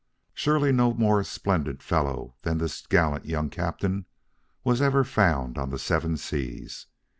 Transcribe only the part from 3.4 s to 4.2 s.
captain